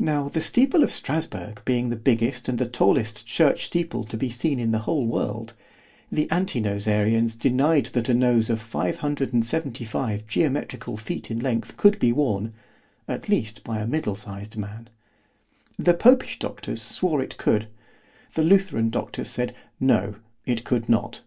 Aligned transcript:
_Now 0.04 0.28
the 0.28 0.40
steeple 0.40 0.82
of 0.82 0.90
Strasburg 0.90 1.62
being 1.64 1.90
the 1.90 1.94
biggest 1.94 2.48
and 2.48 2.58
the 2.58 2.66
tallest 2.66 3.24
church 3.24 3.66
steeple 3.66 4.02
to 4.02 4.16
be 4.16 4.30
seen 4.30 4.58
in 4.58 4.72
the 4.72 4.80
whole 4.80 5.06
world, 5.06 5.54
the 6.10 6.28
Anti 6.28 6.60
nosarians 6.60 7.38
denied 7.38 7.86
that 7.94 8.08
a 8.08 8.14
nose 8.14 8.50
of 8.50 8.60
575 8.60 10.26
geometrical 10.26 10.96
feet 10.96 11.30
in 11.30 11.38
length 11.38 11.76
could 11.76 12.00
be 12.00 12.10
worn, 12.12 12.52
at 13.06 13.28
least 13.28 13.62
by 13.62 13.78
a 13.78 13.86
middle 13.86 14.16
siz'd 14.16 14.56
man——The 14.56 15.94
Popish 15.94 16.40
doctors 16.40 16.82
swore 16.82 17.22
it 17.22 17.36
could—The 17.36 18.42
Lutheran 18.42 18.90
doctors 18.90 19.30
said 19.30 19.54
No;—it 19.78 20.64
could 20.64 20.88
not. 20.88 21.20